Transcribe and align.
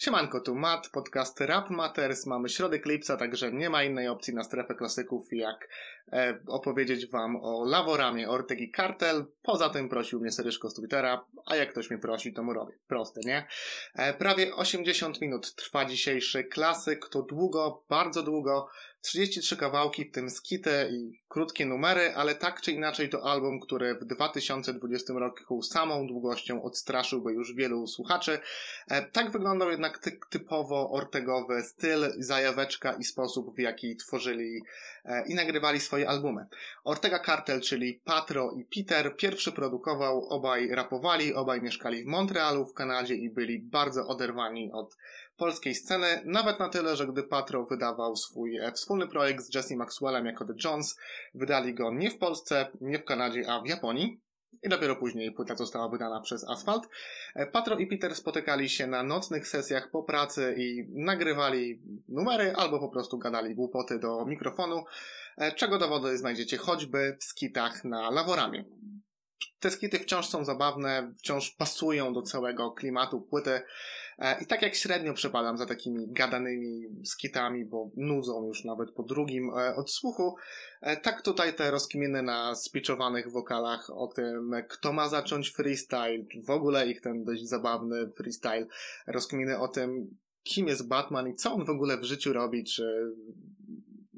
Siemanko, 0.00 0.40
tu 0.40 0.54
Matt, 0.54 0.88
podcast 0.88 1.40
Rap 1.40 1.70
Matters, 1.70 2.26
mamy 2.26 2.48
środek 2.48 2.86
lipca, 2.86 3.16
także 3.16 3.52
nie 3.52 3.70
ma 3.70 3.84
innej 3.84 4.08
opcji 4.08 4.34
na 4.34 4.44
strefę 4.44 4.74
klasyków 4.74 5.32
jak 5.32 5.68
e, 6.12 6.38
opowiedzieć 6.46 7.06
wam 7.06 7.36
o 7.36 7.64
Laworamie 7.64 8.28
Ortegi 8.28 8.72
Cartel. 8.76 9.24
Poza 9.42 9.70
tym 9.70 9.88
prosił 9.88 10.20
mnie 10.20 10.32
Seryszko 10.32 10.70
z 10.70 10.74
Twittera, 10.74 11.24
a 11.46 11.56
jak 11.56 11.70
ktoś 11.70 11.90
mnie 11.90 11.98
prosi, 11.98 12.32
to 12.32 12.42
mu 12.42 12.52
robię. 12.52 12.72
Proste, 12.88 13.20
nie? 13.24 13.46
E, 13.94 14.14
prawie 14.14 14.54
80 14.54 15.20
minut 15.20 15.54
trwa 15.54 15.84
dzisiejszy 15.84 16.44
klasyk, 16.44 17.08
to 17.08 17.22
długo, 17.22 17.82
bardzo 17.88 18.22
długo, 18.22 18.68
33 19.02 19.56
kawałki, 19.56 20.04
w 20.04 20.10
tym 20.10 20.30
skity 20.30 20.88
i 20.92 21.18
krótkie 21.28 21.66
numery, 21.66 22.14
ale 22.14 22.34
tak 22.34 22.60
czy 22.60 22.72
inaczej 22.72 23.08
to 23.08 23.30
album, 23.30 23.60
który 23.60 23.94
w 23.94 24.04
2020 24.04 25.12
roku 25.12 25.62
samą 25.62 26.06
długością 26.06 26.62
odstraszyłby 26.62 27.32
już 27.32 27.54
wielu 27.54 27.86
słuchaczy. 27.86 28.38
E, 28.88 29.02
tak 29.02 29.30
wyglądał 29.30 29.70
jednak 29.70 29.89
ty 29.98 30.18
typowo 30.30 30.90
ortegowy 30.90 31.62
styl, 31.62 32.12
zajaweczka 32.18 32.92
i 32.92 33.04
sposób, 33.04 33.54
w 33.56 33.58
jaki 33.58 33.96
tworzyli 33.96 34.62
e, 35.04 35.24
i 35.26 35.34
nagrywali 35.34 35.80
swoje 35.80 36.08
albumy. 36.08 36.46
Ortega 36.84 37.18
Cartel, 37.18 37.60
czyli 37.60 38.00
Patro 38.04 38.50
i 38.50 38.64
Peter, 38.64 39.16
pierwszy 39.16 39.52
produkował, 39.52 40.26
obaj 40.28 40.68
rapowali, 40.68 41.34
obaj 41.34 41.62
mieszkali 41.62 42.04
w 42.04 42.06
Montrealu 42.06 42.66
w 42.66 42.74
Kanadzie 42.74 43.14
i 43.14 43.30
byli 43.30 43.58
bardzo 43.58 44.06
oderwani 44.06 44.72
od 44.72 44.96
polskiej 45.36 45.74
sceny, 45.74 46.22
nawet 46.24 46.58
na 46.58 46.68
tyle, 46.68 46.96
że 46.96 47.06
gdy 47.06 47.22
Patro 47.22 47.64
wydawał 47.64 48.16
swój 48.16 48.58
e, 48.58 48.72
wspólny 48.72 49.08
projekt 49.08 49.44
z 49.44 49.54
Jesse 49.54 49.76
Maxwellem 49.76 50.26
jako 50.26 50.44
The 50.44 50.54
Jones, 50.64 50.96
wydali 51.34 51.74
go 51.74 51.92
nie 51.92 52.10
w 52.10 52.18
Polsce, 52.18 52.68
nie 52.80 52.98
w 52.98 53.04
Kanadzie, 53.04 53.50
a 53.50 53.60
w 53.60 53.66
Japonii. 53.66 54.20
I 54.62 54.68
dopiero 54.68 54.96
później 54.96 55.32
płyta 55.32 55.56
została 55.56 55.88
wydana 55.88 56.20
przez 56.20 56.48
Asphalt. 56.48 56.88
E, 57.34 57.46
Patro 57.46 57.78
i 57.78 57.86
Peter 57.86 58.14
spotykali 58.14 58.68
się 58.68 58.86
na 58.86 59.02
nocnych 59.02 59.48
sesjach 59.48 59.90
po 59.90 60.02
pracy 60.02 60.54
i 60.58 60.86
nagrywali 60.88 61.82
numery 62.08 62.52
albo 62.56 62.78
po 62.78 62.88
prostu 62.88 63.18
gadali 63.18 63.54
głupoty 63.54 63.98
do 63.98 64.24
mikrofonu, 64.26 64.84
e, 65.38 65.52
czego 65.52 65.78
dowody 65.78 66.18
znajdziecie 66.18 66.56
choćby 66.56 67.16
w 67.20 67.24
skitach 67.24 67.84
na 67.84 68.10
Laworamie. 68.10 68.64
Te 69.60 69.70
skity 69.70 69.98
wciąż 69.98 70.28
są 70.28 70.44
zabawne, 70.44 71.12
wciąż 71.18 71.50
pasują 71.50 72.12
do 72.12 72.22
całego 72.22 72.70
klimatu 72.70 73.20
płyty. 73.20 73.60
E, 74.18 74.42
I 74.42 74.46
tak 74.46 74.62
jak 74.62 74.74
średnio 74.74 75.14
przepadam 75.14 75.58
za 75.58 75.66
takimi 75.66 76.06
gadanymi 76.08 76.82
skitami, 77.04 77.64
bo 77.64 77.90
nudzą 77.96 78.46
już 78.46 78.64
nawet 78.64 78.92
po 78.92 79.02
drugim 79.02 79.50
e, 79.50 79.76
odsłuchu, 79.76 80.36
e, 80.80 80.96
tak 80.96 81.22
tutaj 81.22 81.54
te 81.54 81.70
rozkminy 81.70 82.22
na 82.22 82.54
spiczowanych 82.54 83.30
wokalach 83.30 83.90
o 83.90 84.06
tym, 84.06 84.52
kto 84.68 84.92
ma 84.92 85.08
zacząć 85.08 85.50
freestyle, 85.50 86.24
w 86.46 86.50
ogóle 86.50 86.86
ich 86.88 87.00
ten 87.00 87.24
dość 87.24 87.48
zabawny 87.48 88.10
freestyle, 88.16 88.66
rozkminy 89.06 89.58
o 89.58 89.68
tym, 89.68 90.16
kim 90.42 90.66
jest 90.66 90.88
Batman 90.88 91.28
i 91.28 91.34
co 91.34 91.52
on 91.52 91.64
w 91.64 91.70
ogóle 91.70 91.98
w 91.98 92.04
życiu 92.04 92.32
robi, 92.32 92.64
czy 92.64 93.12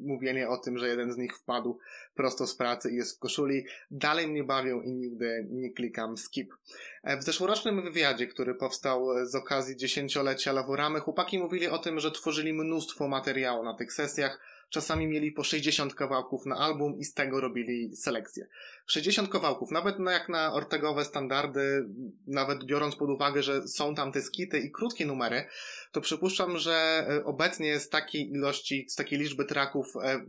mówienie 0.06 0.48
o 0.48 0.56
tym, 0.56 0.78
że 0.78 0.88
jeden 0.88 1.12
z 1.12 1.16
nich 1.16 1.38
wpadł 1.38 1.78
prosto 2.14 2.46
z 2.46 2.54
pracy 2.54 2.90
i 2.90 2.96
jest 2.96 3.16
w 3.16 3.18
koszuli, 3.18 3.64
dalej 3.90 4.28
mnie 4.28 4.44
bawią 4.44 4.80
i 4.80 4.92
nigdy 4.92 5.46
nie 5.50 5.70
klikam 5.70 6.18
skip. 6.18 6.54
E, 7.02 7.16
w 7.16 7.22
zeszłorocznym 7.22 7.82
wywiadzie, 7.82 8.26
który 8.26 8.54
powstał 8.54 9.26
z 9.26 9.34
okazji 9.34 9.76
dziesięciolecia 9.76 10.52
Laworamy, 10.52 11.00
chłopaki 11.00 11.38
mówili 11.38 11.68
o 11.68 11.78
tym, 11.78 12.00
że 12.00 12.10
tworzyli 12.10 12.52
mnóstwo 12.52 13.08
materiału 13.08 13.64
na 13.64 13.74
tych 13.74 13.92
sesjach, 13.92 14.40
czasami 14.72 15.06
mieli 15.06 15.32
po 15.32 15.44
60 15.44 15.94
kawałków 15.94 16.46
na 16.46 16.56
album 16.56 16.94
i 16.96 17.04
z 17.04 17.14
tego 17.14 17.40
robili 17.40 17.96
selekcję. 17.96 18.46
60 18.86 19.28
kawałków, 19.28 19.70
nawet 19.70 19.98
na, 19.98 20.12
jak 20.12 20.28
na 20.28 20.52
ortegowe 20.52 21.04
standardy, 21.04 21.88
nawet 22.26 22.64
biorąc 22.64 22.96
pod 22.96 23.10
uwagę, 23.10 23.42
że 23.42 23.68
są 23.68 23.94
tam 23.94 24.12
te 24.12 24.22
skity 24.22 24.58
i 24.58 24.70
krótkie 24.70 25.06
numery, 25.06 25.44
to 25.92 26.00
przypuszczam, 26.00 26.58
że 26.58 27.06
e, 27.08 27.24
obecnie 27.24 27.80
z 27.80 27.88
takiej 27.88 28.30
ilości, 28.30 28.86
z 28.88 28.94
takiej 28.94 29.18
liczby 29.18 29.44
traków 29.44 29.86
e, 30.02 30.20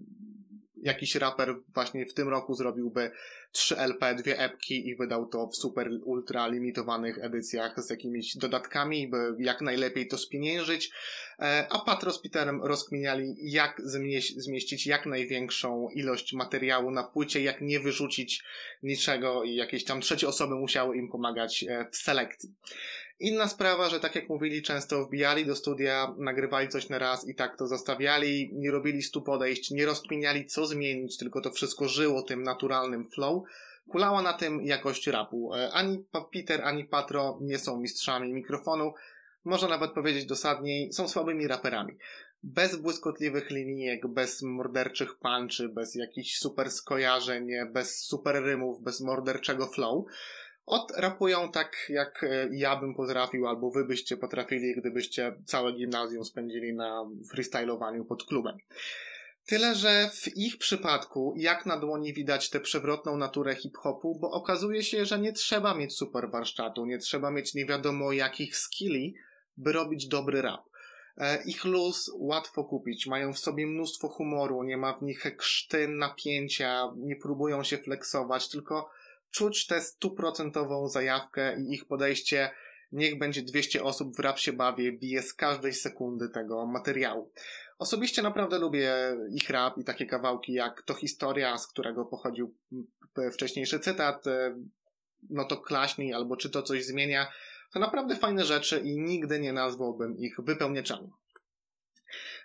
jakiś 0.83 1.15
raper 1.15 1.55
właśnie 1.73 2.05
w 2.05 2.13
tym 2.13 2.29
roku 2.29 2.53
zrobiłby 2.53 3.11
3 3.51 3.77
LP, 3.77 4.15
dwie 4.15 4.39
epki 4.39 4.87
i 4.87 4.95
wydał 4.95 5.25
to 5.25 5.47
w 5.47 5.55
super 5.55 5.89
ultra 6.03 6.47
limitowanych 6.47 7.17
edycjach 7.17 7.83
z 7.83 7.89
jakimiś 7.89 8.37
dodatkami, 8.37 9.07
by 9.07 9.35
jak 9.39 9.61
najlepiej 9.61 10.07
to 10.07 10.17
spieniężyć. 10.17 10.91
E, 11.39 11.67
a 11.69 11.79
Patro 11.79 12.11
z 12.11 12.21
Peterem 12.21 12.63
rozkminiali, 12.63 13.35
jak 13.39 13.81
zmieścić 14.35 14.87
jak 14.87 15.05
największą 15.05 15.89
ilość 15.89 16.33
materiału 16.33 16.91
na 16.91 17.03
płycie, 17.03 17.41
jak 17.41 17.61
nie 17.61 17.79
wyrzucić 17.79 18.43
niczego 18.83 19.43
i 19.43 19.55
jakieś 19.55 19.83
tam 19.83 20.01
trzecie 20.01 20.27
osoby 20.27 20.55
musiały 20.55 20.97
im 20.97 21.09
pomagać 21.09 21.63
e, 21.63 21.87
w 21.91 21.97
selekcji. 21.97 22.53
Inna 23.23 23.47
sprawa, 23.47 23.89
że 23.89 23.99
tak 23.99 24.15
jak 24.15 24.29
mówili, 24.29 24.61
często 24.61 25.05
wbijali 25.05 25.45
do 25.45 25.55
studia, 25.55 26.15
nagrywali 26.17 26.67
coś 26.67 26.89
na 26.89 26.99
raz 26.99 27.27
i 27.27 27.35
tak 27.35 27.57
to 27.57 27.67
zostawiali, 27.67 28.49
nie 28.53 28.71
robili 28.71 29.03
stu 29.03 29.21
podejść, 29.21 29.71
nie 29.71 29.85
rozkminiali 29.85 30.45
co 30.45 30.65
zmienić, 30.65 31.17
tylko 31.17 31.41
to 31.41 31.51
wszystko 31.51 31.87
żyło 31.87 32.21
tym 32.21 32.43
naturalnym 32.43 33.05
flow. 33.09 33.43
Kulała 33.89 34.21
na 34.21 34.33
tym 34.33 34.61
jakość 34.61 35.07
rapu. 35.07 35.53
E, 35.55 35.71
ani 35.71 36.05
Peter, 36.33 36.61
ani 36.61 36.83
Patro 36.83 37.37
nie 37.41 37.59
są 37.59 37.79
mistrzami 37.79 38.33
mikrofonu, 38.33 38.93
można 39.43 39.67
nawet 39.67 39.91
powiedzieć 39.91 40.25
dosadniej, 40.25 40.93
są 40.93 41.07
słabymi 41.07 41.47
raperami. 41.47 41.97
Bez 42.43 42.75
błyskotliwych 42.75 43.49
linijek, 43.49 44.07
bez 44.07 44.41
morderczych 44.41 45.15
punchy, 45.15 45.69
bez 45.69 45.95
jakichś 45.95 46.37
super 46.37 46.71
skojarzeń, 46.71 47.47
bez 47.71 47.99
super 47.99 48.35
rymów, 48.35 48.81
bez 48.81 49.01
morderczego 49.01 49.67
flow. 49.67 50.05
Odrapują 50.65 51.51
tak, 51.51 51.85
jak 51.89 52.23
e, 52.23 52.49
ja 52.51 52.75
bym 52.75 52.95
potrafił, 52.95 53.47
albo 53.47 53.71
wy 53.71 53.85
byście 53.85 54.17
potrafili, 54.17 54.75
gdybyście 54.75 55.35
całe 55.45 55.73
gimnazjum 55.73 56.25
spędzili 56.25 56.73
na 56.73 57.05
freestylowaniu 57.31 58.05
pod 58.05 58.23
klubem. 58.23 58.57
Tyle, 59.45 59.75
że 59.75 60.09
w 60.13 60.37
ich 60.37 60.57
przypadku 60.57 61.33
jak 61.37 61.65
na 61.65 61.77
dłoni 61.77 62.13
widać 62.13 62.49
tę 62.49 62.59
przewrotną 62.59 63.17
naturę 63.17 63.55
hip-hopu, 63.55 64.19
bo 64.21 64.31
okazuje 64.31 64.83
się, 64.83 65.05
że 65.05 65.19
nie 65.19 65.33
trzeba 65.33 65.73
mieć 65.73 65.95
super 65.95 66.31
warsztatu, 66.31 66.85
nie 66.85 66.97
trzeba 66.97 67.31
mieć 67.31 67.53
nie 67.53 67.65
wiadomo 67.65 68.11
jakich 68.11 68.57
skilli, 68.57 69.15
by 69.57 69.71
robić 69.71 70.07
dobry 70.07 70.41
rap. 70.41 70.61
E, 71.17 71.43
ich 71.43 71.65
luz 71.65 72.11
łatwo 72.13 72.63
kupić, 72.63 73.07
mają 73.07 73.33
w 73.33 73.39
sobie 73.39 73.67
mnóstwo 73.67 74.09
humoru, 74.09 74.63
nie 74.63 74.77
ma 74.77 74.93
w 74.93 75.01
nich 75.01 75.23
krzty, 75.37 75.87
napięcia, 75.87 76.91
nie 76.97 77.15
próbują 77.15 77.63
się 77.63 77.77
flexować, 77.77 78.49
tylko 78.49 78.89
czuć 79.33 79.67
tę 79.67 79.81
stuprocentową 79.81 80.87
zajawkę 80.87 81.61
i 81.61 81.73
ich 81.73 81.85
podejście 81.85 82.51
niech 82.91 83.17
będzie 83.17 83.41
200 83.41 83.83
osób 83.83 84.15
w 84.15 84.19
rap 84.19 84.39
się 84.39 84.53
bawie, 84.53 84.91
bije 84.91 85.21
z 85.21 85.33
każdej 85.33 85.73
sekundy 85.73 86.29
tego 86.29 86.65
materiału. 86.65 87.31
Osobiście 87.77 88.21
naprawdę 88.21 88.59
lubię 88.59 88.93
ich 89.31 89.49
rap 89.49 89.77
i 89.77 89.83
takie 89.83 90.05
kawałki 90.05 90.53
jak 90.53 90.81
To 90.81 90.93
Historia, 90.93 91.57
z 91.57 91.67
którego 91.67 92.05
pochodził 92.05 92.55
wcześniejszy 93.33 93.79
cytat, 93.79 94.27
e, 94.27 94.55
no 95.29 95.45
to 95.45 95.57
klaśnij 95.57 96.13
albo 96.13 96.37
czy 96.37 96.49
to 96.49 96.61
coś 96.61 96.85
zmienia. 96.85 97.27
To 97.73 97.79
naprawdę 97.79 98.15
fajne 98.15 98.45
rzeczy 98.45 98.79
i 98.79 98.99
nigdy 98.99 99.39
nie 99.39 99.53
nazwałbym 99.53 100.17
ich 100.17 100.35
wypełniaczami. 100.39 101.11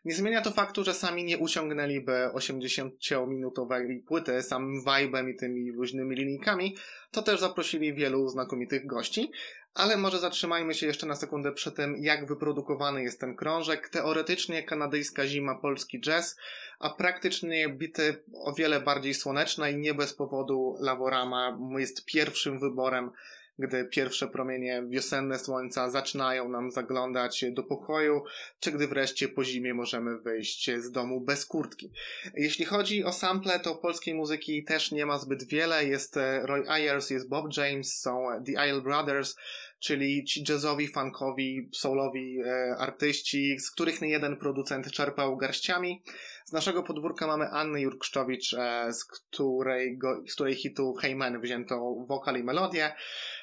Nie 0.05 0.15
zmienia 0.15 0.41
to 0.41 0.51
faktu, 0.51 0.85
że 0.85 0.95
sami 0.95 1.25
nie 1.25 1.39
uciągnęliby 1.39 2.31
80-minutowej 2.35 4.03
płyty 4.07 4.43
samym 4.43 4.85
vibe'em 4.85 5.31
i 5.31 5.37
tymi 5.37 5.71
luźnymi 5.71 6.17
linijkami, 6.17 6.77
to 7.11 7.23
też 7.23 7.41
zaprosili 7.41 7.95
wielu 7.95 8.29
znakomitych 8.29 8.87
gości, 8.87 9.31
ale 9.75 9.97
może 9.97 10.19
zatrzymajmy 10.19 10.75
się 10.75 10.87
jeszcze 10.87 11.07
na 11.07 11.17
sekundę 11.17 11.53
przy 11.53 11.73
tym, 11.73 11.97
jak 11.97 12.27
wyprodukowany 12.27 13.03
jest 13.03 13.21
ten 13.21 13.37
krążek. 13.37 13.89
Teoretycznie 13.89 14.63
kanadyjska 14.63 15.27
zima, 15.27 15.55
polski 15.55 16.01
jazz, 16.01 16.37
a 16.79 16.91
praktycznie 16.91 17.69
bity 17.69 18.25
o 18.45 18.53
wiele 18.53 18.81
bardziej 18.81 19.15
słoneczne 19.15 19.73
i 19.73 19.79
nie 19.79 19.95
bez 19.95 20.15
powodu 20.15 20.77
Lavorama 20.81 21.59
jest 21.79 22.05
pierwszym 22.05 22.59
wyborem 22.59 23.11
gdy 23.59 23.85
pierwsze 23.85 24.29
promienie 24.29 24.83
wiosenne 24.89 25.39
słońca 25.39 25.91
zaczynają 25.91 26.49
nam 26.49 26.71
zaglądać 26.71 27.45
do 27.51 27.63
pokoju, 27.63 28.23
czy 28.61 28.73
gdy 28.73 28.87
wreszcie 28.87 29.29
po 29.29 29.45
zimie 29.45 29.75
możemy 29.75 30.19
wyjść 30.19 30.71
z 30.79 30.91
domu 30.91 31.21
bez 31.21 31.47
kurtki. 31.47 31.93
Jeśli 32.35 32.65
chodzi 32.65 33.05
o 33.05 33.13
sample, 33.13 33.61
to 33.61 33.75
polskiej 33.75 34.15
muzyki 34.15 34.65
też 34.65 34.93
nie 34.93 35.07
ma 35.07 35.19
zbyt 35.19 35.45
wiele. 35.45 35.85
Jest 35.85 36.17
e, 36.17 36.47
Roy 36.47 36.69
Ayers, 36.69 37.11
jest 37.11 37.29
Bob 37.29 37.57
James, 37.57 38.01
są 38.01 38.27
The 38.47 38.53
Isle 38.53 38.81
Brothers, 38.81 39.37
czyli 39.79 40.25
ci 40.25 40.45
jazzowi, 40.49 40.89
funkowi, 40.89 41.71
soulowi 41.75 42.41
e, 42.41 42.77
artyści, 42.79 43.61
z 43.61 43.71
których 43.71 44.01
nie 44.01 44.09
jeden 44.09 44.37
producent 44.37 44.91
czerpał 44.91 45.37
garściami. 45.37 46.03
Z 46.45 46.53
naszego 46.53 46.83
podwórka 46.83 47.27
mamy 47.27 47.49
Annę 47.51 47.81
Jurkszczowicz, 47.81 48.55
e, 48.55 48.93
z, 48.93 49.05
której, 49.05 49.99
go, 49.99 50.23
z 50.29 50.35
której 50.35 50.55
hitu 50.55 50.95
Hey 50.95 51.17
Man 51.17 51.41
wzięto 51.41 51.95
wokal 52.07 52.37
i 52.37 52.45
melodię. 52.45 52.93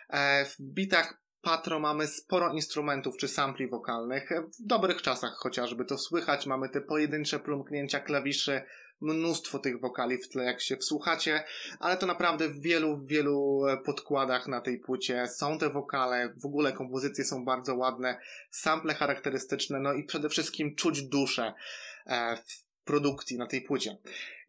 E, 0.10 0.46
w 0.46 0.62
bitach 0.62 1.26
Patro 1.46 1.80
mamy 1.80 2.08
sporo 2.08 2.54
instrumentów 2.54 3.18
czy 3.18 3.28
sampli 3.28 3.68
wokalnych, 3.68 4.30
w 4.60 4.68
dobrych 4.68 5.02
czasach 5.02 5.34
chociażby 5.36 5.86
to 5.86 5.98
słychać, 5.98 6.46
mamy 6.46 6.70
te 6.70 6.82
pojedyncze 6.82 7.40
plumknięcia 7.40 8.00
klawiszy, 8.00 8.62
mnóstwo 9.06 9.60
tych 9.60 9.80
wokali 9.80 10.18
w 10.18 10.30
tle, 10.30 10.44
jak 10.44 10.62
się 10.62 10.78
wsłuchacie, 10.78 11.44
ale 11.80 11.98
to 11.98 12.06
naprawdę 12.06 12.50
w 12.50 12.62
wielu, 12.62 12.98
wielu 12.98 13.62
podkładach 13.86 14.48
na 14.48 14.62
tej 14.62 14.80
płycie 14.80 15.28
są 15.28 15.58
te 15.58 15.70
wokale, 15.70 16.34
w 16.38 16.46
ogóle 16.46 16.74
kompozycje 16.74 17.26
są 17.26 17.46
bardzo 17.46 17.76
ładne, 17.76 18.20
sample 18.50 18.94
charakterystyczne, 18.94 19.80
no 19.80 19.94
i 19.94 20.04
przede 20.04 20.30
wszystkim 20.30 20.76
czuć 20.76 21.02
duszę 21.02 21.54
e, 22.08 22.38
produkcji 22.86 23.38
na 23.38 23.48
tej 23.48 23.62
płycie. 23.62 23.98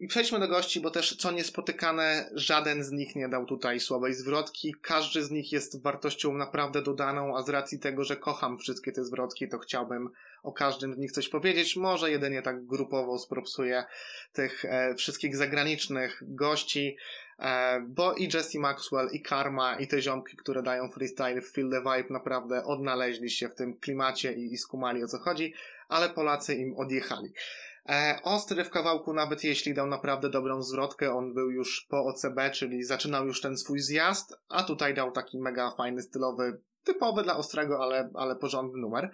I 0.01 0.07
przejdźmy 0.07 0.39
do 0.39 0.49
gości, 0.49 0.81
bo 0.81 0.91
też 0.91 1.17
co 1.17 1.31
niespotykane, 1.31 2.31
żaden 2.35 2.85
z 2.85 2.93
nich 2.93 3.17
nie 3.17 3.29
dał 3.29 3.47
tutaj 3.47 3.81
słabej 3.81 4.15
zwrotki. 4.15 4.75
Każdy 4.83 5.25
z 5.25 5.31
nich 5.31 5.53
jest 5.53 5.83
wartością 5.83 6.33
naprawdę 6.33 6.83
dodaną, 6.83 7.37
a 7.37 7.43
z 7.43 7.49
racji 7.49 7.79
tego, 7.79 8.05
że 8.05 8.17
kocham 8.17 8.59
wszystkie 8.59 8.93
te 8.93 9.05
zwrotki, 9.05 9.49
to 9.49 9.59
chciałbym 9.59 10.11
o 10.43 10.53
każdym 10.53 10.95
z 10.95 10.99
nich 10.99 11.13
coś 11.13 11.29
powiedzieć. 11.29 11.77
Może 11.77 12.11
jedynie 12.11 12.43
tak 12.43 12.67
grupowo 12.67 13.19
spropsuję 13.19 13.85
tych 14.33 14.65
e, 14.65 14.95
wszystkich 14.95 15.37
zagranicznych 15.37 16.23
gości, 16.23 16.97
bo 17.89 18.15
i 18.15 18.29
Jesse 18.35 18.59
Maxwell, 18.59 19.09
i 19.13 19.23
Karma, 19.23 19.79
i 19.79 19.87
te 19.87 20.03
ziomki, 20.03 20.37
które 20.37 20.63
dają 20.63 20.89
freestyle 20.89 21.43
w 21.43 21.53
Feel 21.53 21.71
the 21.71 21.81
Vibe, 21.81 22.11
naprawdę 22.11 22.65
odnaleźli 22.65 23.31
się 23.31 23.49
w 23.49 23.55
tym 23.55 23.79
klimacie 23.79 24.33
i, 24.33 24.53
i 24.53 24.59
skumali 24.59 25.05
o 25.05 25.07
co 25.07 25.19
chodzi, 25.19 25.55
ale 25.89 26.09
Polacy 26.09 26.55
im 26.55 26.77
odjechali. 26.77 27.33
E, 27.89 28.21
ostry 28.23 28.65
w 28.65 28.71
kawałku, 28.71 29.13
nawet 29.13 29.45
jeśli 29.45 29.75
dał 29.75 29.87
naprawdę 29.87 30.31
dobrą 30.31 30.63
zwrotkę, 30.63 31.15
on 31.15 31.35
był 31.35 31.51
już 31.51 31.87
po 31.91 32.05
OCB, 32.05 32.51
czyli 32.53 32.85
zaczynał 32.85 33.27
już 33.27 33.41
ten 33.41 33.57
swój 33.57 33.81
zjazd, 33.81 34.35
a 34.49 34.63
tutaj 34.63 34.95
dał 34.95 35.13
taki 35.13 35.39
mega 35.39 35.71
fajny, 35.71 36.03
stylowy, 36.03 36.59
typowy 36.87 37.23
dla 37.23 37.37
Ostrego, 37.37 37.83
ale, 37.83 38.11
ale 38.15 38.37
porządny 38.37 38.81
numer. 38.81 39.11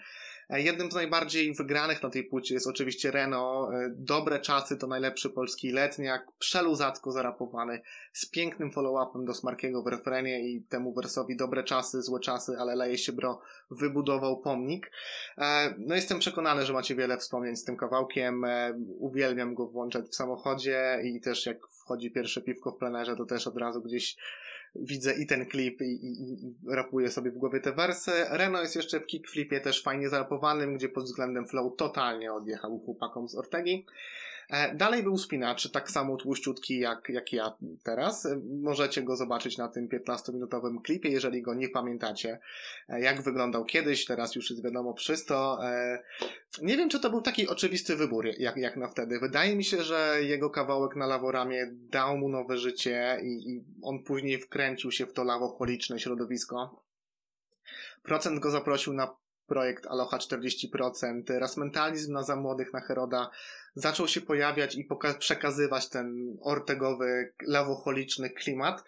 E, 0.51 0.63
jednym 0.63 0.91
z 0.91 0.95
najbardziej 0.95 1.55
wygranych 1.55 2.03
na 2.03 2.11
tej 2.11 2.25
płycie 2.25 2.55
jest 2.55 2.67
oczywiście 2.67 3.11
Renault. 3.11 3.75
E, 3.75 3.91
Dobre 3.97 4.41
czasy 4.41 4.77
to 4.77 4.87
najlepszy 4.87 5.31
polski 5.31 5.71
letniak, 5.73 6.27
przeluzacko 6.39 7.13
zarapowany, 7.13 7.81
z 8.13 8.27
pięknym 8.27 8.71
follow-upem 8.71 9.25
do 9.25 9.35
Smarkiego 9.35 9.83
w 9.83 9.87
refrenie 9.87 10.41
i 10.49 10.63
temu 10.63 10.95
wersowi 10.95 11.37
dobre 11.37 11.65
czasy, 11.65 12.03
złe 12.03 12.21
czasy, 12.21 12.53
ale 12.59 12.75
leje 12.75 12.99
się 12.99 13.13
bro, 13.13 13.41
wybudował 13.71 14.41
pomnik. 14.41 14.91
E, 15.39 15.75
no 15.79 15.95
jestem 15.95 16.19
przekonany, 16.19 16.67
że 16.67 16.73
macie 16.73 16.95
wiele 16.95 17.19
wspomnień 17.19 17.57
z 17.57 17.65
tym 17.65 17.77
kawałkiem. 17.77 18.43
Uwielbiam 18.99 19.55
go 19.55 19.67
włączać 19.67 20.07
w 20.07 20.15
samochodzie 20.15 21.01
i 21.05 21.21
też 21.21 21.47
jak 21.47 21.69
wchodzi 21.69 22.11
pierwsze 22.11 22.43
piwko 22.43 22.71
w 22.71 22.77
plenerze, 22.77 23.17
to 23.17 23.25
też 23.25 23.47
od 23.47 23.57
razu 23.57 23.83
gdzieś 23.83 24.17
widzę 24.75 25.15
i 25.15 25.27
ten 25.27 25.47
klip 25.47 25.81
i, 25.81 25.85
i, 25.85 26.23
i 26.47 26.55
rapuję 26.69 27.11
sobie 27.11 27.31
w 27.31 27.39
głowie 27.39 27.61
te 27.61 27.73
wersy. 27.73 28.13
Reno 28.31 28.61
jest 28.61 28.77
jeszcze 28.77 29.01
w 29.01 29.07
kickflipie 29.07 29.61
też 29.61 29.83
fajnie 29.83 30.09
zarapowanym, 30.09 30.75
gdzie 30.75 30.89
pod 30.89 31.05
względem 31.05 31.49
flow 31.49 31.77
totalnie 31.77 32.33
odjechał 32.33 32.79
chłopakom 32.79 33.29
z 33.29 33.35
Ortegi. 33.35 33.87
E, 34.50 34.75
dalej 34.75 35.03
był 35.03 35.19
spinacz, 35.19 35.71
tak 35.71 35.91
samo 35.91 36.17
tłuściutki 36.17 36.79
jak, 36.79 37.09
jak 37.09 37.33
ja 37.33 37.53
teraz. 37.83 38.27
E, 38.27 38.41
możecie 38.62 39.03
go 39.03 39.17
zobaczyć 39.17 39.59
na 39.59 39.69
tym 39.69 39.89
15-minutowym 39.89 40.83
klipie, 40.83 41.09
jeżeli 41.09 41.43
go 41.43 41.55
nie 41.55 41.69
pamiętacie. 41.69 42.39
E, 42.89 43.00
jak 43.00 43.23
wyglądał 43.23 43.65
kiedyś, 43.65 44.05
teraz 44.05 44.35
już 44.35 44.50
jest 44.50 44.65
wiadomo 44.65 44.94
przysto. 44.94 45.59
Nie 46.62 46.77
wiem, 46.77 46.89
czy 46.89 47.00
to 47.00 47.11
był 47.11 47.23
taki 47.23 47.49
oczywisty 47.49 47.97
wybór, 47.97 48.27
jak, 48.39 48.56
jak 48.56 48.77
na 48.77 48.89
wtedy. 48.89 49.19
Wydaje 49.21 49.56
mi 49.56 49.65
się, 49.65 49.83
że 49.83 50.19
jego 50.23 50.50
kawałek 50.50 50.97
na 50.97 51.06
laworamie 51.06 51.67
dał 51.73 52.19
mu 52.19 52.29
nowe 52.29 52.59
życie 52.59 53.21
i, 53.23 53.50
i 53.50 53.65
on 53.83 54.03
później 54.03 54.39
wkręcił 54.39 54.93
się 54.93 55.06
w 55.06 55.12
to 55.12 55.25
lawocholiczne 55.25 56.00
środowisko. 56.00 56.83
Procent 58.03 58.41
go 58.41 58.50
zaprosił 58.50 58.93
na 58.93 59.22
projekt 59.53 59.87
Aloha 59.87 60.19
40%, 60.19 61.39
Rasmentalizm 61.39 62.13
na 62.13 62.23
za 62.23 62.37
młodych 62.37 62.73
na 62.73 62.81
Heroda 62.81 63.31
zaczął 63.75 64.09
się 64.09 64.21
pojawiać 64.21 64.75
i 64.75 64.89
przekazywać 65.19 65.89
ten 65.89 66.37
ortegowy, 66.43 67.33
lawocholiczny 67.47 68.31
klimat. 68.31 68.85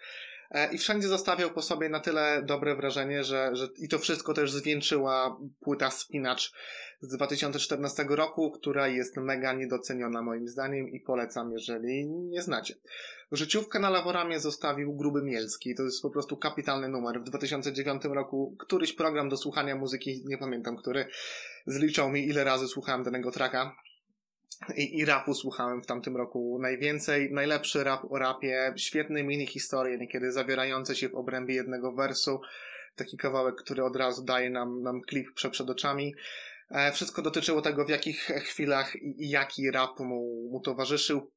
E, 0.51 0.73
I 0.73 0.77
wszędzie 0.77 1.07
zostawiał 1.07 1.51
po 1.51 1.61
sobie 1.61 1.89
na 1.89 1.99
tyle 1.99 2.43
dobre 2.43 2.75
wrażenie, 2.75 3.23
że, 3.23 3.55
że 3.55 3.67
i 3.77 3.87
to 3.87 3.99
wszystko 3.99 4.33
też 4.33 4.51
zwieńczyła 4.51 5.37
płyta 5.59 5.91
Spinacz 5.91 6.53
z 6.99 7.15
2014 7.15 8.05
roku, 8.09 8.51
która 8.51 8.87
jest 8.87 9.17
mega 9.17 9.53
niedoceniona 9.53 10.21
moim 10.21 10.47
zdaniem 10.47 10.89
i 10.89 10.99
polecam, 10.99 11.51
jeżeli 11.51 12.07
nie 12.07 12.41
znacie. 12.41 12.75
Życiówkę 13.35 13.79
na 13.79 13.89
Laworamie 13.89 14.39
zostawił 14.39 14.93
Gruby 14.93 15.23
Mielski. 15.23 15.75
To 15.75 15.83
jest 15.83 16.01
po 16.01 16.09
prostu 16.09 16.37
kapitalny 16.37 16.89
numer. 16.89 17.21
W 17.21 17.23
2009 17.23 18.03
roku 18.05 18.55
któryś 18.59 18.93
program 18.93 19.29
do 19.29 19.37
słuchania 19.37 19.75
muzyki, 19.75 20.23
nie 20.25 20.37
pamiętam 20.37 20.77
który, 20.77 21.07
zliczał 21.65 22.09
mi 22.09 22.27
ile 22.27 22.43
razy 22.43 22.67
słuchałem 22.67 23.03
danego 23.03 23.31
traka. 23.31 23.75
I, 24.75 24.97
I 24.97 25.05
rapu 25.05 25.33
słuchałem 25.33 25.81
w 25.81 25.85
tamtym 25.85 26.17
roku 26.17 26.59
najwięcej. 26.61 27.31
Najlepszy 27.31 27.83
rap 27.83 28.11
o 28.11 28.19
rapie, 28.19 28.73
świetne 28.77 29.23
mini 29.23 29.47
historie, 29.47 29.97
niekiedy 29.97 30.31
zawierające 30.31 30.95
się 30.95 31.09
w 31.09 31.15
obrębie 31.15 31.55
jednego 31.55 31.91
wersu. 31.91 32.41
Taki 32.95 33.17
kawałek, 33.17 33.55
który 33.55 33.83
od 33.83 33.95
razu 33.95 34.23
daje 34.23 34.49
nam, 34.49 34.81
nam 34.81 35.01
klip 35.01 35.33
przed, 35.33 35.69
oczami. 35.69 36.15
E, 36.71 36.91
wszystko 36.91 37.21
dotyczyło 37.21 37.61
tego, 37.61 37.85
w 37.85 37.89
jakich 37.89 38.19
chwilach 38.21 38.95
i, 38.95 39.23
i 39.23 39.29
jaki 39.29 39.71
rap 39.71 39.99
mu, 39.99 40.49
mu 40.51 40.59
towarzyszył. 40.59 41.31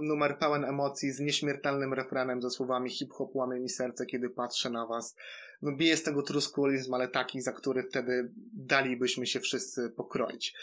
Numer 0.00 0.38
pełen 0.38 0.64
emocji 0.64 1.12
z 1.12 1.20
nieśmiertelnym 1.20 1.94
refrenem 1.94 2.42
ze 2.42 2.50
słowami 2.50 2.90
hip-hop 2.90 3.36
łamie 3.36 3.60
mi 3.60 3.68
serce, 3.68 4.06
kiedy 4.06 4.30
patrzę 4.30 4.70
na 4.70 4.86
was 4.86 5.16
no 5.62 5.72
bije 5.72 5.96
z 5.96 6.02
tego 6.02 6.22
truskulizm, 6.22 6.94
ale 6.94 7.08
taki, 7.08 7.40
za 7.40 7.52
który 7.52 7.82
wtedy 7.82 8.30
dalibyśmy 8.52 9.26
się 9.26 9.40
wszyscy 9.40 9.90
pokroić. 9.90 10.54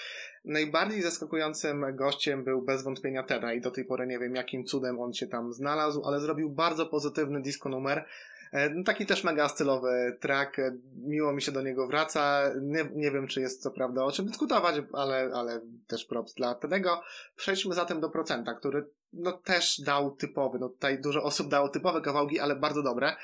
Najbardziej 0.45 1.01
zaskakującym 1.01 1.95
gościem 1.95 2.43
był 2.43 2.61
bez 2.61 2.83
wątpienia 2.83 3.23
Teda 3.23 3.53
i 3.53 3.61
do 3.61 3.71
tej 3.71 3.85
pory 3.85 4.07
nie 4.07 4.19
wiem 4.19 4.35
jakim 4.35 4.63
cudem 4.63 4.99
on 4.99 5.13
się 5.13 5.27
tam 5.27 5.53
znalazł, 5.53 6.01
ale 6.05 6.19
zrobił 6.19 6.49
bardzo 6.49 6.85
pozytywny 6.85 7.41
disco 7.41 7.69
numer, 7.69 8.05
no, 8.53 8.83
Taki 8.83 9.05
też 9.05 9.23
mega 9.23 9.49
stylowy 9.49 10.17
track, 10.19 10.59
e, 10.59 10.77
miło 10.95 11.33
mi 11.33 11.41
się 11.41 11.51
do 11.51 11.61
niego 11.61 11.87
wraca. 11.87 12.41
Nie, 12.61 12.89
nie 12.95 13.11
wiem, 13.11 13.27
czy 13.27 13.41
jest 13.41 13.61
co 13.61 13.71
prawda 13.71 14.03
o 14.03 14.11
czym 14.11 14.25
dyskutować, 14.25 14.75
ale, 14.93 15.31
ale 15.33 15.61
też 15.87 16.05
props 16.05 16.33
dla 16.33 16.55
tego. 16.55 17.01
Przejdźmy 17.35 17.75
zatem 17.75 17.99
do 17.99 18.09
procenta, 18.09 18.53
który 18.53 18.85
no 19.13 19.31
też 19.31 19.81
dał 19.81 20.11
typowy, 20.11 20.59
no 20.59 20.69
tutaj 20.69 21.01
dużo 21.01 21.23
osób 21.23 21.49
dało 21.49 21.69
typowe 21.69 22.01
kawałki, 22.01 22.39
ale 22.39 22.55
bardzo 22.55 22.83
dobre. 22.83 23.15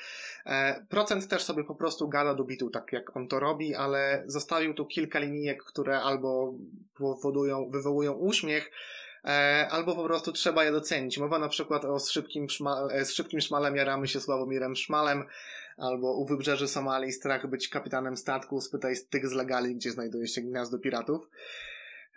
E, 0.46 0.86
procent 0.88 1.28
też 1.28 1.42
sobie 1.42 1.64
po 1.64 1.74
prostu 1.74 2.08
gada 2.08 2.34
do 2.34 2.44
bitu, 2.44 2.70
tak 2.70 2.92
jak 2.92 3.16
on 3.16 3.28
to 3.28 3.40
robi, 3.40 3.74
ale 3.74 4.22
zostawił 4.26 4.74
tu 4.74 4.86
kilka 4.86 5.18
linijek, 5.18 5.64
które 5.64 6.00
albo 6.00 6.54
powodują, 6.94 7.70
wywołują 7.70 8.12
uśmiech, 8.12 8.66
e, 8.66 8.70
albo 9.70 9.96
po 9.96 10.04
prostu 10.04 10.32
trzeba 10.32 10.64
je 10.64 10.72
docenić. 10.72 11.18
Mowa 11.18 11.38
na 11.38 11.48
przykład 11.48 11.84
o 11.84 11.98
szybkim, 11.98 12.50
szma, 12.50 12.88
e, 12.92 13.04
z 13.04 13.12
szybkim 13.12 13.40
szmalem 13.40 13.76
jaramy 13.76 14.08
się 14.08 14.20
Sławomirem 14.20 14.76
Szmalem, 14.76 15.24
albo 15.76 16.16
u 16.16 16.26
wybrzeży 16.26 16.68
Somalii 16.68 17.12
strach 17.12 17.46
być 17.46 17.68
kapitanem 17.68 18.16
statku, 18.16 18.60
spytaj 18.60 18.94
tych 19.10 19.28
z 19.28 19.32
legali, 19.32 19.76
gdzie 19.76 19.90
znajduje 19.90 20.28
się 20.28 20.40
gniazdo 20.40 20.78
piratów. 20.78 21.28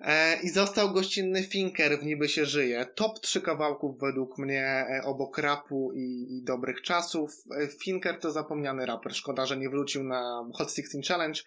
E, 0.01 0.39
I 0.43 0.49
został 0.49 0.91
gościnny 0.91 1.43
Finker 1.43 1.99
w 1.99 2.03
Niby 2.03 2.29
się 2.29 2.45
żyje. 2.45 2.85
Top 2.95 3.19
3 3.19 3.41
kawałków 3.41 3.99
według 3.99 4.37
mnie 4.37 4.65
e, 4.65 5.01
obok 5.03 5.37
rapu 5.37 5.91
i, 5.93 6.37
i 6.37 6.43
dobrych 6.43 6.81
czasów. 6.81 7.43
E, 7.51 7.67
Finker 7.67 8.19
to 8.19 8.31
zapomniany 8.31 8.85
raper. 8.85 9.15
Szkoda, 9.15 9.45
że 9.45 9.57
nie 9.57 9.69
wrócił 9.69 10.03
na 10.03 10.49
Hot 10.53 10.73
16 10.73 10.97
Challenge. 11.07 11.41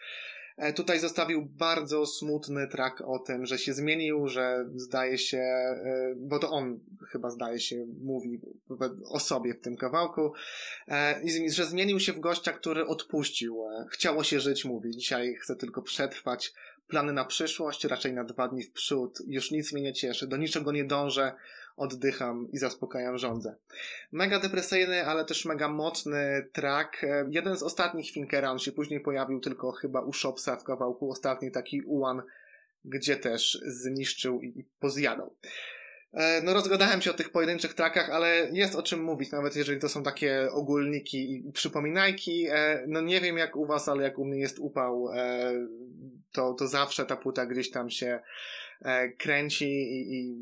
Tutaj 0.76 1.00
zostawił 1.00 1.46
bardzo 1.46 2.06
smutny 2.06 2.68
track 2.68 3.00
o 3.00 3.18
tym, 3.18 3.46
że 3.46 3.58
się 3.58 3.74
zmienił, 3.74 4.28
że 4.28 4.66
zdaje 4.74 5.18
się, 5.18 5.44
bo 6.16 6.38
to 6.38 6.50
on 6.50 6.80
chyba 7.12 7.30
zdaje 7.30 7.60
się 7.60 7.86
mówi 8.02 8.40
o 9.08 9.20
sobie 9.20 9.54
w 9.54 9.60
tym 9.60 9.76
kawałku, 9.76 10.32
i 11.22 11.50
że 11.50 11.66
zmienił 11.66 12.00
się 12.00 12.12
w 12.12 12.20
gościa, 12.20 12.52
który 12.52 12.86
odpuścił. 12.86 13.64
Chciało 13.90 14.24
się 14.24 14.40
żyć, 14.40 14.64
mówi. 14.64 14.90
Dzisiaj 14.90 15.34
chce 15.34 15.56
tylko 15.56 15.82
przetrwać 15.82 16.52
plany 16.88 17.12
na 17.12 17.24
przyszłość, 17.24 17.84
raczej 17.84 18.12
na 18.12 18.24
dwa 18.24 18.48
dni 18.48 18.62
w 18.62 18.72
przód. 18.72 19.18
Już 19.26 19.50
nic 19.50 19.72
mnie 19.72 19.82
nie 19.82 19.92
cieszy, 19.92 20.26
do 20.26 20.36
niczego 20.36 20.72
nie 20.72 20.84
dążę, 20.84 21.32
oddycham 21.76 22.48
i 22.52 22.58
zaspokajam 22.58 23.18
żądzę. 23.18 23.54
Mega 24.12 24.38
depresyjny, 24.38 25.06
ale 25.06 25.24
też 25.24 25.44
mega 25.44 25.68
mocny 25.68 26.48
track. 26.52 27.02
Jeden 27.28 27.56
z 27.56 27.62
ostatnich 27.62 28.10
Finkera, 28.10 28.50
on 28.50 28.58
się 28.58 28.72
później 28.72 29.00
pojawił 29.00 29.40
tylko 29.40 29.72
chyba 29.72 30.00
u 30.00 30.12
Shopsa 30.12 30.56
w 30.56 30.64
kawałku, 30.64 31.10
ostatni 31.10 31.50
taki 31.50 31.82
Uan, 31.82 32.22
gdzie 32.84 33.16
też 33.16 33.58
zniszczył 33.66 34.42
i 34.42 34.64
pozjadał. 34.80 35.34
E, 36.12 36.42
no 36.42 36.54
rozgadałem 36.54 37.02
się 37.02 37.10
o 37.10 37.14
tych 37.14 37.30
pojedynczych 37.30 37.74
trakach, 37.74 38.10
ale 38.10 38.48
jest 38.52 38.74
o 38.74 38.82
czym 38.82 39.02
mówić, 39.02 39.30
nawet 39.30 39.56
jeżeli 39.56 39.80
to 39.80 39.88
są 39.88 40.02
takie 40.02 40.48
ogólniki 40.50 41.34
i 41.34 41.52
przypominajki. 41.52 42.46
E, 42.50 42.84
no 42.88 43.00
nie 43.00 43.20
wiem 43.20 43.38
jak 43.38 43.56
u 43.56 43.66
was, 43.66 43.88
ale 43.88 44.02
jak 44.02 44.18
u 44.18 44.24
mnie 44.24 44.38
jest 44.38 44.58
upał, 44.58 45.08
e, 45.12 45.52
to, 46.32 46.54
to 46.54 46.68
zawsze 46.68 47.06
ta 47.06 47.16
płyta 47.16 47.46
gdzieś 47.46 47.70
tam 47.70 47.90
się 47.90 48.20
kręci 49.18 49.64
i, 49.64 50.14
i 50.14 50.34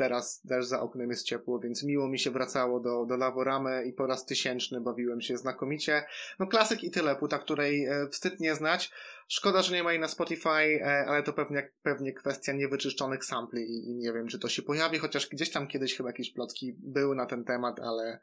teraz 0.00 0.42
też 0.48 0.66
za 0.66 0.80
oknem 0.80 1.10
jest 1.10 1.24
ciepło, 1.24 1.58
więc 1.58 1.84
miło 1.84 2.08
mi 2.08 2.18
się 2.18 2.30
wracało 2.30 2.80
do, 2.80 3.06
do 3.06 3.16
Laworamy 3.16 3.84
i 3.84 3.92
po 3.92 4.06
raz 4.06 4.26
tysięczny 4.26 4.80
bawiłem 4.80 5.20
się 5.20 5.36
znakomicie. 5.36 6.02
No 6.38 6.46
klasyk 6.46 6.84
i 6.84 6.90
tyle, 6.90 7.16
płyta, 7.16 7.38
której 7.38 7.86
e, 7.86 8.08
wstyd 8.08 8.40
nie 8.40 8.54
znać. 8.54 8.90
Szkoda, 9.28 9.62
że 9.62 9.74
nie 9.74 9.82
ma 9.82 9.92
jej 9.92 10.00
na 10.00 10.08
Spotify, 10.08 10.48
e, 10.48 11.04
ale 11.08 11.22
to 11.22 11.32
pewnie, 11.32 11.70
pewnie 11.82 12.12
kwestia 12.12 12.52
niewyczyszczonych 12.52 13.24
sampli 13.24 13.62
i, 13.62 13.90
i 13.90 13.94
nie 13.94 14.12
wiem, 14.12 14.28
czy 14.28 14.38
to 14.38 14.48
się 14.48 14.62
pojawi, 14.62 14.98
chociaż 14.98 15.28
gdzieś 15.28 15.50
tam 15.50 15.66
kiedyś 15.66 15.96
chyba 15.96 16.08
jakieś 16.08 16.32
plotki 16.32 16.76
były 16.78 17.16
na 17.16 17.26
ten 17.26 17.44
temat, 17.44 17.80
ale 17.80 18.20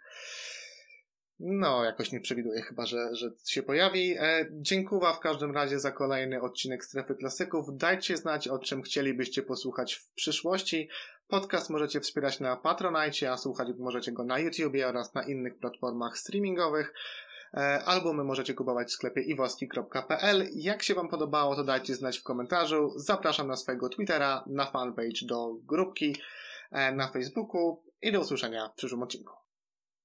no, 1.39 1.83
jakoś 1.83 2.11
nie 2.11 2.21
przewiduję 2.21 2.61
chyba, 2.61 2.85
że, 2.85 3.15
że 3.15 3.31
się 3.45 3.63
pojawi. 3.63 4.15
E, 4.19 4.45
dziękuję 4.51 5.13
w 5.15 5.19
każdym 5.19 5.51
razie 5.51 5.79
za 5.79 5.91
kolejny 5.91 6.41
odcinek 6.41 6.85
Strefy 6.85 7.15
Klasyków. 7.15 7.77
Dajcie 7.77 8.17
znać, 8.17 8.47
o 8.47 8.59
czym 8.59 8.81
chcielibyście 8.81 9.43
posłuchać 9.43 9.95
w 9.95 10.13
przyszłości. 10.13 10.89
Podcast 11.27 11.69
możecie 11.69 12.01
wspierać 12.01 12.39
na 12.39 12.55
Patronite, 12.55 13.31
a 13.31 13.37
słuchać 13.37 13.67
możecie 13.79 14.11
go 14.11 14.23
na 14.23 14.39
YouTubie 14.39 14.87
oraz 14.87 15.13
na 15.13 15.23
innych 15.23 15.57
platformach 15.57 16.17
streamingowych. 16.17 16.93
E, 17.53 17.83
albumy 17.85 18.23
możecie 18.23 18.53
kupować 18.53 18.87
w 18.87 18.91
sklepie 18.91 19.21
iwoski.pl. 19.21 20.47
Jak 20.55 20.83
się 20.83 20.95
Wam 20.95 21.09
podobało, 21.09 21.55
to 21.55 21.63
dajcie 21.63 21.95
znać 21.95 22.19
w 22.19 22.23
komentarzu. 22.23 22.93
Zapraszam 22.95 23.47
na 23.47 23.55
swojego 23.55 23.89
Twittera, 23.89 24.43
na 24.47 24.65
fanpage 24.65 25.25
do 25.25 25.53
grupki 25.53 26.15
e, 26.71 26.91
na 26.91 27.07
Facebooku 27.07 27.83
i 28.01 28.11
do 28.11 28.21
usłyszenia 28.21 28.69
w 28.69 28.73
przyszłym 28.73 29.03
odcinku. 29.03 29.46